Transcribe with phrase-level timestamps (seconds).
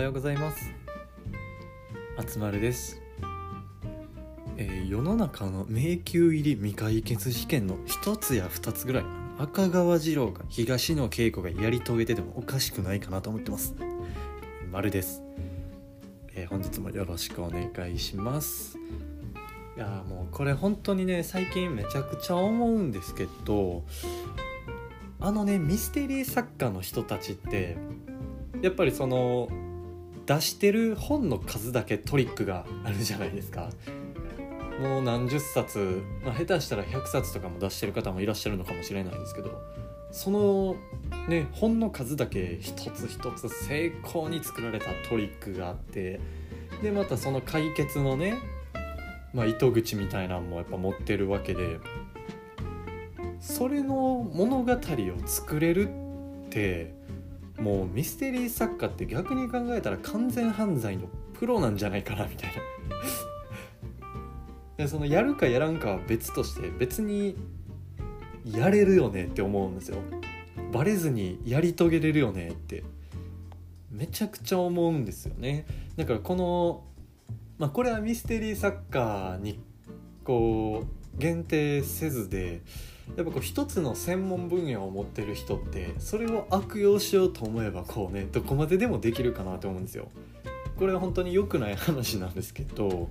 [0.00, 0.72] はようございます。
[2.16, 3.02] あつまるです、
[4.56, 9.04] えー世の中の迷宮入り未解決事件の一つや二つぐらい
[9.38, 13.74] 赤川次郎が東野圭子がやり遂げてでもおかしくないかなと思ってます。
[14.72, 15.22] まるです、
[16.34, 18.78] えー本日もよろしくお願いします。
[19.76, 23.84] いやもうこれ本当にね最近めちゃくちゃ思うんですけど
[25.20, 27.76] あのねミステリー作家の人たちって
[28.62, 29.50] やっぱりその
[30.30, 33.68] 出してる本の数だけトリックがあるじゃないですか。
[34.80, 39.60] もう何十冊、まあ、下手したら100冊とかも出してる方もいらっしゃるのかもしれないですけど
[40.10, 40.76] その
[41.28, 46.18] ね本の数だけ一つ一つ精巧に作られたトリックがあって
[46.80, 48.38] でまたその解決のね、
[49.34, 51.78] まあ、糸口みたいなのもやっぱ持ってるわけで
[53.40, 54.78] それの物語を
[55.26, 56.99] 作れるって
[57.60, 62.62] もうミステリー作家って逆に考えたら完全犯罪のプロなんじゃないかなみたいな。
[64.84, 67.36] でそのやるかやらんかは別として別に
[68.44, 69.98] やれるよねって思うんですよ。
[70.72, 72.82] バレずにやり遂げれるよねって。
[73.90, 75.66] めちゃくちゃ思うんですよね。
[75.96, 76.84] だからこの
[77.58, 79.60] まあこれはミステリー作家に
[80.24, 82.62] こう限定せずで
[83.16, 90.08] やっぱこう一つの専門分野を持ってる人ってそれを悪用しようと思えばこうねどこまででもできるかなと思うんですよ。
[90.78, 93.10] これは本当に良くない話なんですけど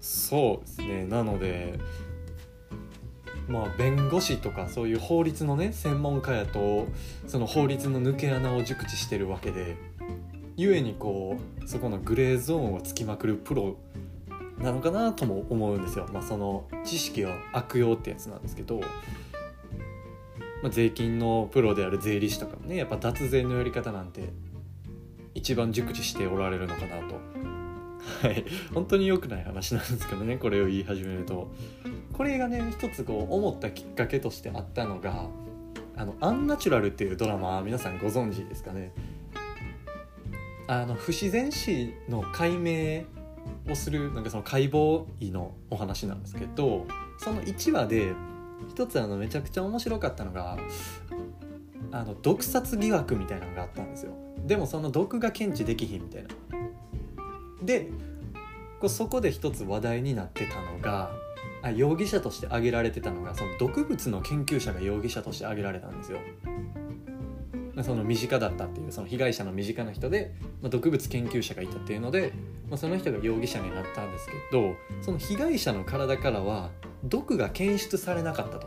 [0.00, 1.78] そうですねなので
[3.48, 6.86] まあ弁護士とかそういう法律のね専門家やと
[7.26, 9.76] その法律の抜け穴を熟知してるわけで
[10.56, 13.76] 故にこうそこのグレーゾーンをつきまくるプロ
[14.58, 16.08] なのかなとも思うんですよ。
[16.12, 18.80] まあ、その知識を悪用ってやつなんですけど、
[20.62, 24.30] まあ、税金のプロである税理士とかもねやっぱ脱税のやり方なんて
[25.34, 27.20] 一番熟知しておられるのかなと。
[28.22, 31.52] はい、本当に良くない話なんですけどねこれを言い始めると
[32.12, 35.28] これがね一つこう思ったきっかけとしてあったのが
[35.96, 38.92] 「あのアンナチュラル」っていうドラマ皆さんご存知ですかね
[40.66, 43.04] あの不自然死の解明
[43.70, 46.86] をするなんかその解剖医のお話なんですけど
[47.18, 48.14] その1話で
[48.68, 50.56] 一つあのめちゃくちゃ面白かったのが
[51.90, 54.12] あの毒殺疑惑みたいなのがあったんですよ。
[54.46, 56.28] でもその毒が検知できひんみたいな。
[57.62, 57.90] で
[58.80, 61.12] こうそこで一つ話題になってたのが
[61.62, 66.18] あ容疑者として挙げられてたのがその毒物の研究者が容疑者として挙げられたんですよ。
[67.82, 72.32] その身近だったっていうその被害者の身近な人で、まあ、毒物研究者がいたっていうので、
[72.72, 76.70] まあ、その人が容疑者になったんですけどその被害者の体からは
[77.04, 78.66] 毒が検出されなかったと。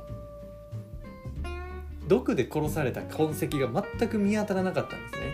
[2.07, 5.33] 毒で殺された痕跡が全く見当たらなかったんですね。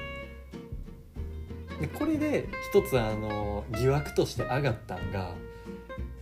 [1.82, 5.36] でこれで一つあの疑惑として上がったのが、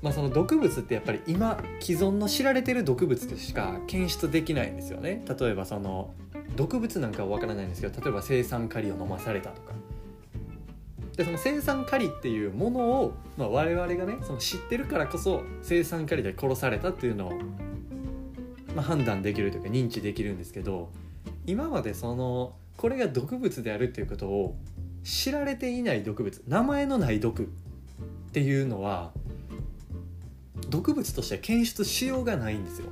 [0.01, 5.23] まあ、その毒物ってやっぱり今既存の知られてる毒物でしか検出できないんですよね。
[5.39, 6.15] 例えばその
[6.55, 9.73] 毒物なんかは分からないんですけど例えば青酸カリを飲まされたとか
[11.19, 17.33] でその青酸カリっていうものを、まあ、我々がねその知ってるからこそ青酸カリで殺されたっていうのを、
[18.73, 20.89] まあ、判断できるというか認知できるんですけど
[21.45, 24.55] 今までそのこれが毒物であるっていうことを
[25.03, 27.45] 知られていない毒物名前のない毒っ
[28.31, 29.11] ていうのは
[30.69, 32.87] 毒物として検出しようがないんですよ。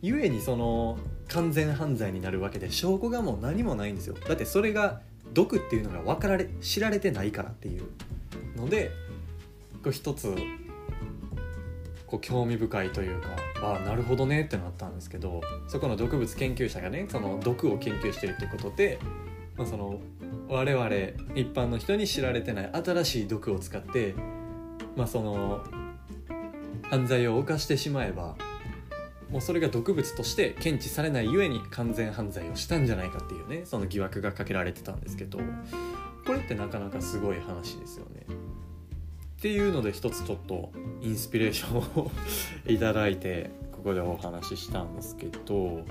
[0.00, 0.98] 故にその
[1.28, 5.00] 完全犯罪になるわけで証拠がもう何もないんですよだってそれが
[5.32, 7.84] 毒っていうのが分かられ知られてないからっていう
[8.56, 8.90] ので
[9.82, 10.34] こう一つ
[12.06, 13.28] こう興味深いというか
[13.62, 18.98] ああなるほどねってなったんですけどそこの毒物研究者がねその毒を研究してるってことで、
[19.56, 19.98] まあ、その
[20.48, 20.86] 我々
[21.34, 24.14] 一般の人に知られてない新しい毒を使って、
[24.96, 25.64] まあ、その
[26.82, 28.36] 犯罪を犯してしまえば
[29.32, 35.38] もうそれが毒物として検知されないゆえに完全犯罪をしたんじゃないかっていうねその疑惑がかけられてたんですけど
[36.26, 38.26] これってなかなかすごい話ですよね。
[38.28, 40.70] っていうので一つちょっと
[41.00, 42.12] インスピレーションを
[42.68, 45.82] いただいてここでお話ししたんですけどは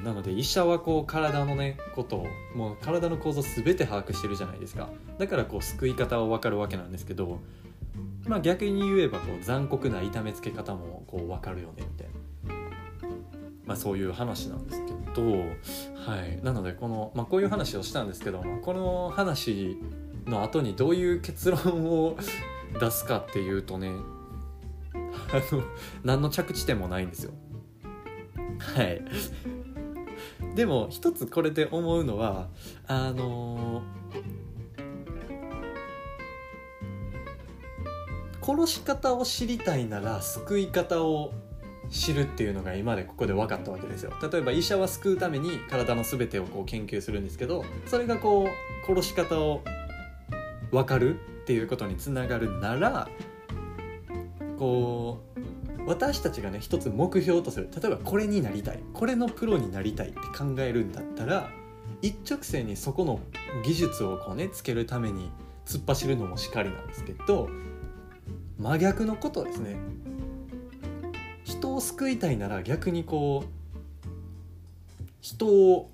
[0.00, 4.88] いなので医者はこう体のねことをもう体の構造全て把握してるじゃないですか
[5.18, 7.40] だからこう救い方は分かるわけなんですけど
[8.26, 12.54] まあ逆に言えばこう残酷な痛めつけ方もこう分かるよねみたいな、
[13.64, 19.78] まあ、そういう話なんですけど、はい、なのでこの、まあ、こういう話をしたんですけどこの話
[20.26, 22.16] の後にどういう結論を
[22.80, 23.92] 出すかっていうとね
[24.92, 25.62] あの
[26.04, 27.32] 何の着地点もないんですよ。
[28.58, 29.02] はい。
[30.54, 32.48] でも一つこれで思うのは
[32.86, 33.82] あの
[38.46, 41.32] 殺し方を知りたいなら救い方を
[41.90, 44.12] 知るっていうのが今でここで分かったわけですよ。
[44.30, 49.62] 例えば医者は救うために体の全てをこう研究するんですけどそれがこう殺し方を
[50.70, 53.08] 分かるっていうことにつながるなら
[54.58, 55.20] こ
[55.78, 57.68] う私たちがね一つ目標とする。
[57.80, 58.80] 例えばこれになりたい。
[58.92, 61.50] これのプロになりたいって考えるんだったら
[62.02, 63.20] 一直線にそこの
[63.64, 65.30] 技術をこうねつけるために
[65.64, 67.48] 突っ走るのもしかりなんですけど
[68.58, 69.76] 真逆のことですね。
[71.44, 73.56] 人を救いたいなら逆にこう
[75.20, 75.90] 人を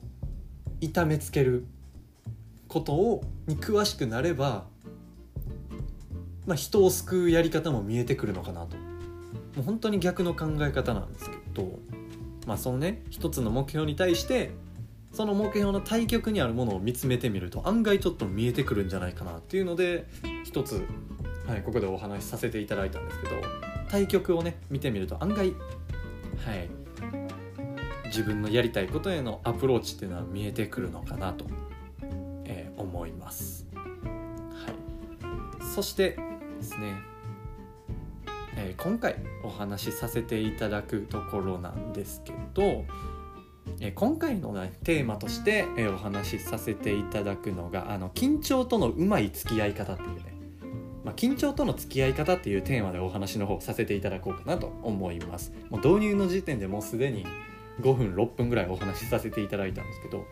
[0.81, 1.65] 痛めつける
[2.69, 4.65] ことをに詳しくなれば、
[6.47, 8.77] まあ、人を救うやり方も見えてくるのかなと。
[8.77, 11.79] もう本当に逆の考え方なんですけど、
[12.47, 14.51] まあ、そのね一つの目標に対して
[15.13, 20.07] その目標の対極にあるものを見つめてみると案外ちょっと見えてくるんじゃないかなっていうので
[20.45, 20.85] 一つ、
[21.47, 23.37] はい、ここでお話しさせていただいたんですけど
[23.89, 26.69] 対局をね見てみると案外はい
[28.07, 31.47] 自分のやりたいことへのアプローチっていうのは見えてくるのかなと
[32.77, 33.67] 思います。
[33.75, 36.19] はい、そして
[36.59, 36.95] ですね、
[38.57, 42.85] えー、今回お話しさせていただくところなんですけど、
[43.81, 50.32] えー、今回の、ね、テーマとして、えー、お話しさせていただくのがあの緊張とのうまい付き合い方っていうね
[51.13, 55.53] まあ、緊張との付き合い方っていうテーマでお話の方させていただこうかなと思います。
[55.69, 57.27] もう導入の時点でもうすでに
[57.83, 60.25] 5分6分ぐらいお話しさせていただいたんですけど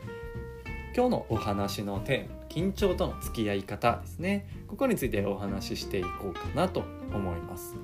[0.94, 4.49] 今日のお話のテーマ緊張との付き合い方ですね。
[4.69, 6.82] ここについてお話ししていこうかなと
[7.12, 7.77] 思います。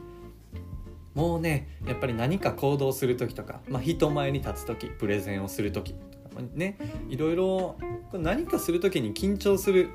[1.14, 5.98] もうねやっぱり何か行動する時とか、まあ、人前に立つ時プレゼンをする時と
[6.34, 6.78] かね
[7.08, 7.76] いろいろ
[8.12, 9.90] 何かする時に緊張する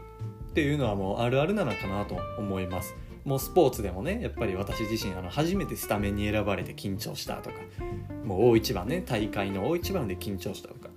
[0.52, 2.94] っていうのはもうあるあるなのかなと思います。
[3.24, 7.56] もうスポーツでもねやっぱり私自身あの初めてスタメンに選ばれて緊張したとか
[8.26, 10.90] もう大一番ね大会の大一番で緊張したとか。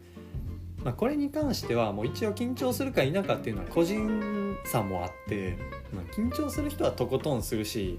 [0.82, 5.56] まあ、これに関してはもう一応緊張するか否かっていうのは個人差もあって、
[5.94, 7.98] まあ、緊張する人はとことんするし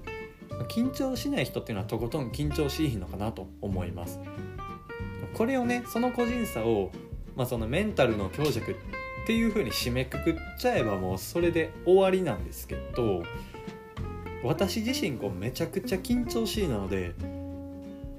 [0.68, 4.20] 緊張しない人っていうのはとことん緊張しいひんのかなと思います。
[5.34, 6.92] これをねその個人差を、
[7.34, 8.76] まあ、そのメンタルの強弱
[9.26, 13.24] っていう風に締めくくっちゃえばもうそれで終わりなんですけど
[14.44, 17.12] 私自身こうめちゃくちゃ緊張しいなので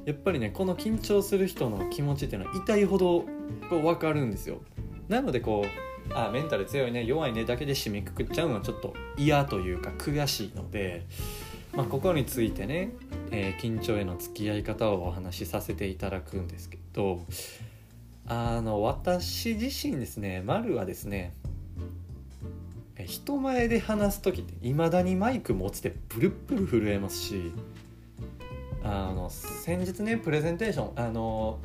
[0.04, 3.22] やっぱりねこの緊張する人の気持ちっていうのは痛いほど
[3.70, 4.60] こう分かるんですよ。
[5.08, 11.06] なのでこうあメンタル強いね弱いねだけで締めくくっちゃうのはちょっと嫌というか悔しいので、
[11.74, 12.92] まあ、ここについてね、
[13.32, 17.22] えー、緊張への付き合い方をお話しさせていただくんですけど
[18.28, 21.34] あの私自身ですね丸はですね
[23.06, 27.52] 人前で話す時っていまだにマイク持つてプルプル震えますし
[28.84, 31.60] あの先日ねプレゼンテーションあの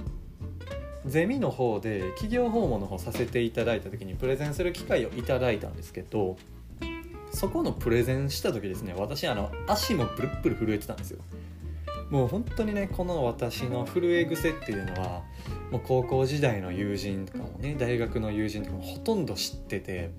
[1.04, 6.36] ゼミの方で企業訪問の方させていただいた時にプレゼンする機会をいただいたんですけど
[7.32, 11.18] そこのプレゼンした時ですね私あの足もプルプル震えてたんですよ。
[12.10, 15.22] もう本当にねこの私の震え癖っていうのは
[15.72, 20.10] もう高校時代の友人とかもね大学の友人とかもほとんど知ってて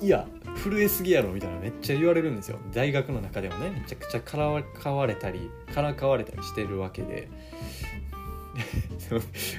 [0.00, 0.28] いや
[0.62, 2.58] 震えすぎやろみたいなめっちゃ言われるんですよ。
[2.72, 7.28] 大学の中でもねめちゃくちゃからかわれたりからかわれたりしてるわけで。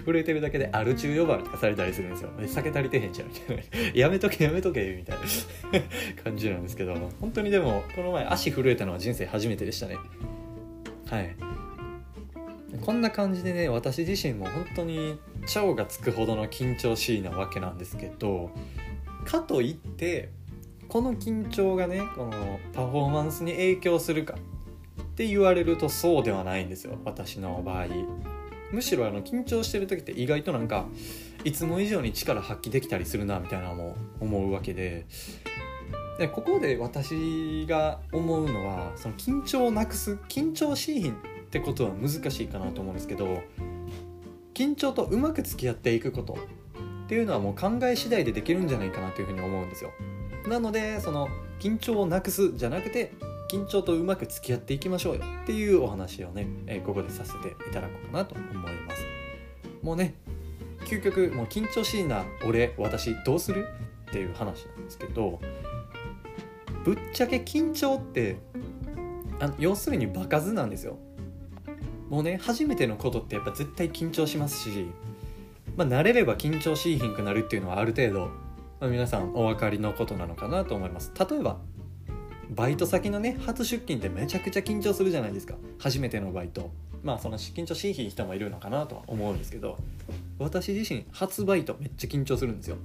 [0.05, 2.29] 震えてるだけでアル中呼ばわりとかされたりするんですよ。
[2.47, 3.63] 酒足りてへんじゃんみたいな。
[3.93, 5.23] やめとけやめとけみたいな。
[6.23, 9.97] 感じなんですけど本当にでもこの前足震えたのは人生初めてでしたね。
[11.07, 11.35] はい。
[12.85, 15.19] こんな感じでね私自身も本当に
[15.55, 18.51] 腸がつくほどの緊張しいなわけなんですけど
[19.25, 20.29] かといって
[20.87, 27.87] この緊張がねこのパフォーマンスに影響するかって言われるとそうではないんですよ私の場合。
[28.71, 30.85] むしろあの緊張してる時って意外となんか
[31.43, 35.05] いつも以上に力発揮できたりするなみたいなのも思うわけで。
[36.17, 41.17] でここで私が思うのはその緊張をなくす緊張しいひん
[41.49, 43.41] ってことは難しいかなと思うんですけど
[44.53, 46.37] 緊張とうまく付き合っていくこと
[47.05, 49.91] っていうのはもう考え次第でできるんじゃないかなというふうに思うんですよ。
[50.47, 51.27] なのでその
[51.59, 53.13] 緊張をなくすじゃなくて
[53.51, 56.47] 緊張とうまく付き合っていきましょうよっていうお話をね、
[56.85, 59.03] ここでさせていただこうかなと思います
[59.81, 60.13] もうね
[60.85, 63.67] 究極もう緊張しいな俺私どうする
[64.09, 65.39] っていう話なんですけど
[66.83, 68.37] ぶっちゃけ緊張って
[69.39, 70.99] あ要するに場数なんですよ
[72.09, 74.87] もうね初めてのことってやっぱ絶対緊張しますし
[75.79, 78.25] まあ、慣れれば緊張しいひんくなるっていうのはある程度、
[78.81, 81.13] まあ、皆さんお分かりのことなのかなと思います。
[81.17, 81.57] 例えば
[82.49, 85.55] バイト先のね初出勤ってめちゃくちゃ緊張するじゃないですか。
[85.77, 86.69] 初めてのバイト。
[87.01, 89.77] まあその緊張しいひん人もいるのかなとは思うんですけど
[90.37, 92.75] 私自身初バイトめっちゃ緊張するんですよ。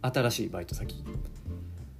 [0.00, 1.04] 新しいバイト先。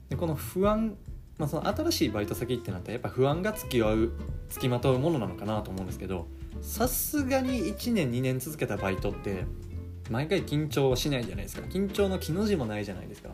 [0.08, 0.96] でこの不安
[1.38, 4.12] まあ、その新しいバイト先ってなったらやっぱ不安が付き合う
[4.52, 6.26] 付きまとうものなのかなと思うんですけど
[6.60, 9.44] さすがに1年2年続けたバイトって
[10.10, 11.62] 毎回緊張しないじゃないですか。
[11.68, 13.30] 緊張の気の字もないじゃないですか。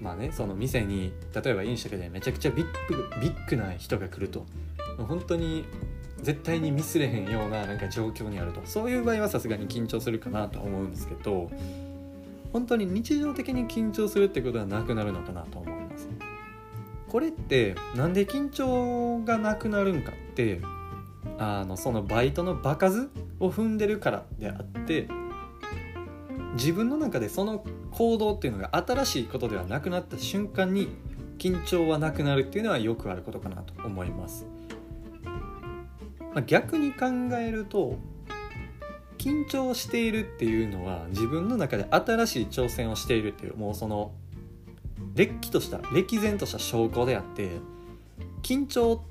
[0.00, 4.44] まあねその店に例えば飲食でめちゃくちゃビッグビッグな人が来ると
[4.98, 5.64] 本当に
[6.22, 8.60] 絶対にミスれへんようななんか状況にあると。
[8.64, 11.50] そういう場合はさすがに緊張するかなと思うんですけど
[12.52, 15.75] 本当に日常的に緊張するってことはなくなるのかなと思います
[17.16, 20.60] これってなんで緊張がなくなるんかって
[21.38, 23.08] あのそのバイトの場数
[23.40, 25.08] を踏んでるからであって
[26.56, 30.88] 自分の中でその行動っていうのが新しいことではなくなった瞬間に
[31.38, 34.44] 緊張はなくなるっていうのはよくあることかなと思います、
[36.34, 37.06] ま、逆に考
[37.38, 37.96] えると
[39.16, 44.12] 緊張しているっていうのは自分の中で新しい挑戦をしているっていうもうその
[45.16, 47.50] れっきとした歴然とした証拠であって
[48.42, 49.02] 緊張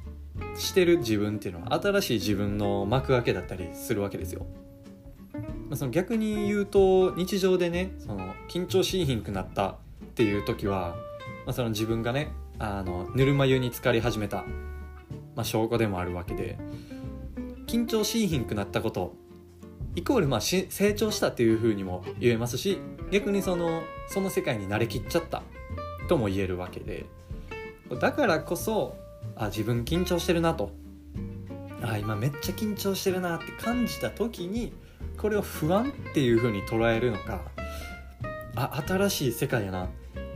[0.55, 4.45] してる自分っていうのは新しい自分の幕開けだったりするわけですよ。
[5.33, 9.75] まあ、その逆に言うと日常でねその緊張しひんくなったっ
[10.13, 10.95] ていう時は、
[11.45, 14.45] まあ、その自分がねあのぬるま湯に浸かり始めた、
[15.35, 16.57] まあ、証拠でもあるわけで
[17.67, 19.15] 緊張しひんくなったこと
[19.95, 22.79] イコールまあ成長したっていうふうにも言えますし
[23.11, 25.41] 逆にそのその世界に慣れきっちゃった
[26.07, 27.05] とも言えるわけで。
[27.99, 28.97] だからこそ
[29.35, 30.71] あ自分緊張してるなと。
[31.81, 34.73] あ今めっちゃ緊張してるなって感じた時に
[35.17, 37.41] これを不安っていう風に捉えるのか。
[38.55, 39.87] あ新しい世界やなっ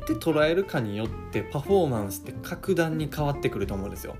[0.06, 4.18] て捉えるかによってパフォーマンスって格段に変わってくると思うんですよ。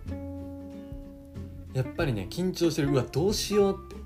[1.74, 2.90] やっぱりね緊張してる。
[2.90, 4.00] うわどうしようって。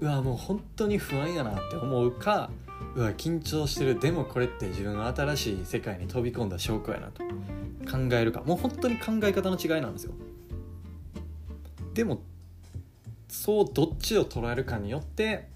[0.00, 2.50] うわもう本当に不安やなって思うか
[2.94, 3.98] うわ緊張してる。
[3.98, 7.22] でもこれって自分の新しい世界に飛び込んだ証拠やなと。
[7.90, 8.42] 考えるか。
[8.42, 10.12] もう本当に考え方の違いなんですよ。
[11.94, 12.22] でも
[13.28, 15.48] そうどっちを捉えるかによって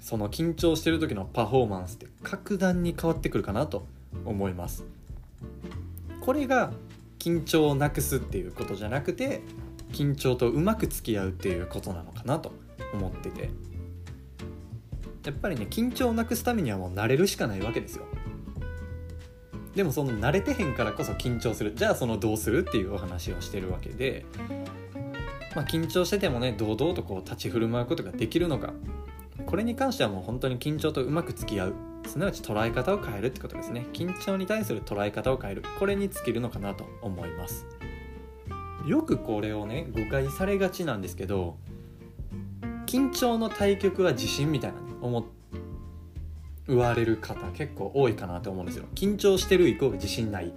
[0.00, 3.86] その緊張してる時のパフォーマンスって格段に変わってくるかなと
[4.24, 4.84] 思います。
[6.20, 6.72] これが
[7.18, 9.42] 緊張をなくすっていうことじゃなくて
[9.92, 12.52] 緊張とうまく付き合うっていうことなのかなと
[12.92, 13.50] 思ってて。
[15.26, 18.06] やっぱりね緊張をなくすためにはもう慣れるしかないわけですよ。
[19.74, 21.74] でもその慣れてへんからこそ緊張する。
[21.74, 24.24] じゃあそのどうするっていうお話をしてるわけで、
[25.54, 28.72] まあ、緊張しててもね堂々とこう立ち振る舞うことができるのか。
[29.44, 31.74] これに関してはもう本当に緊張とうまく付き合う。
[32.06, 33.86] すなわち捉え方を変えるってことですね。
[33.92, 35.62] 緊張に対する捉え方を変える。
[35.78, 37.66] これに尽きるのかなと思います。
[38.86, 41.58] よくこれをね誤解されがちなんですけど
[42.86, 45.24] 緊張の対局は自信みたいな思
[46.68, 48.86] われる方結構多いかなと思うんですよ。
[48.94, 50.52] 緊張してるイコール自信ない。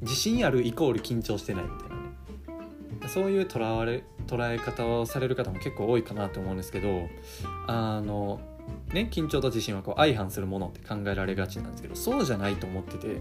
[0.00, 3.08] 自信あるイコール緊張してないみたいなね。
[3.08, 7.08] そういうとらわれ捉え方をされる方も結構多いかなと思うんですけど
[7.66, 8.40] あの
[8.92, 13.16] ね緊張と自信はこう相反するものって考えられがちなんですけどそうじゃないと思ってて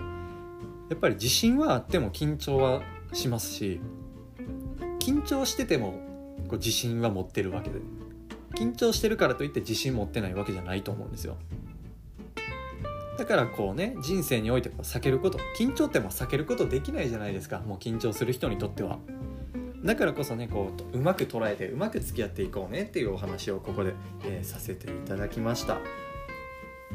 [0.89, 2.81] やっぱり自信はあっても緊張は
[3.13, 3.79] しますし
[4.99, 5.99] 緊張してても
[6.47, 7.79] こう自信は持ってるわけで。
[8.55, 11.37] 緊張してるからといって自信持ってないわけじゃないと思うんですよ。
[13.17, 17.59] だからこうね人生において避けること緊張っても避けることできないじゃないですか。
[17.59, 18.99] もう緊張する人にとっては。
[19.83, 23.93] だからこそねこううまく捉えてうまく付き合っていこうねっていうお話をここで、
[24.23, 25.77] えー、させていただきました。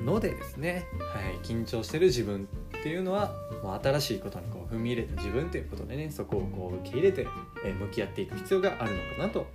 [0.05, 2.49] のでですね、はい、緊張してる自分
[2.79, 7.27] っていうのはもう新しいことにこう踏み入れた自分ということでねそこをこう受け入れて、
[7.65, 9.47] えー、向き合っていく必要があるのかなと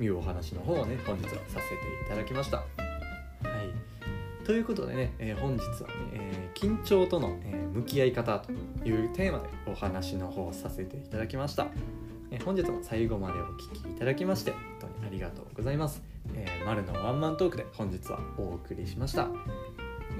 [0.00, 1.74] いうお話の方をね本日はさせて
[2.04, 2.58] いただきました。
[2.58, 2.64] は
[4.42, 8.52] い、ということでね、えー、本日はね、えー、緊張との、えー、向き合い方と
[8.88, 11.68] いうテーマでお話の方をさせていただきました。
[12.30, 16.02] え本日も最後までお聴きいただきまして本当にありがとうございます。
[16.34, 19.28] えー、丸のワンマントークで本日はお送りしました。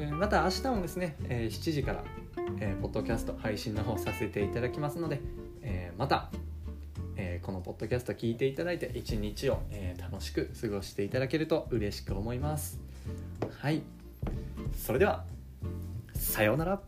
[0.01, 2.05] えまた明日もですね、え7時から、
[2.61, 5.21] えー、ポッドキャスト配信の方させていただきますので、
[5.63, 6.31] えまた、
[7.49, 12.79] このポッドキャスト聞いていただいて一日を、えー、楽しく過ごしていただけると嬉しく思います。
[13.63, 13.81] はい。
[14.77, 15.25] それでは
[16.13, 16.83] さようなら。